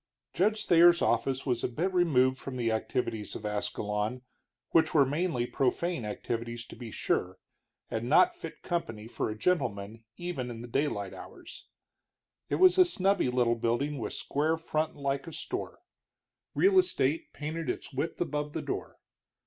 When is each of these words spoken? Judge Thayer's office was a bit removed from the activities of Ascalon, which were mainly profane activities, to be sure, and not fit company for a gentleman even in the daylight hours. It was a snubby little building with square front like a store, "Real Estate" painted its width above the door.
Judge 0.33 0.65
Thayer's 0.65 1.03
office 1.03 1.45
was 1.45 1.63
a 1.63 1.67
bit 1.67 1.93
removed 1.93 2.39
from 2.39 2.57
the 2.57 2.71
activities 2.71 3.35
of 3.35 3.45
Ascalon, 3.45 4.23
which 4.71 4.95
were 4.95 5.05
mainly 5.05 5.45
profane 5.45 6.05
activities, 6.05 6.65
to 6.65 6.75
be 6.75 6.89
sure, 6.89 7.37
and 7.91 8.09
not 8.09 8.35
fit 8.35 8.63
company 8.63 9.07
for 9.07 9.29
a 9.29 9.37
gentleman 9.37 10.03
even 10.17 10.49
in 10.49 10.61
the 10.63 10.67
daylight 10.67 11.13
hours. 11.13 11.67
It 12.49 12.55
was 12.55 12.79
a 12.79 12.85
snubby 12.85 13.29
little 13.29 13.53
building 13.53 13.99
with 13.99 14.13
square 14.13 14.57
front 14.57 14.95
like 14.95 15.27
a 15.27 15.31
store, 15.33 15.81
"Real 16.55 16.79
Estate" 16.79 17.31
painted 17.31 17.69
its 17.69 17.93
width 17.93 18.19
above 18.19 18.53
the 18.53 18.63
door. 18.63 18.97